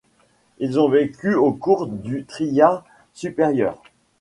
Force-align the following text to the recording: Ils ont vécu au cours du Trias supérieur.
Ils 0.57 0.79
ont 0.79 0.89
vécu 0.89 1.35
au 1.35 1.53
cours 1.53 1.85
du 1.85 2.25
Trias 2.25 2.83
supérieur. 3.13 3.83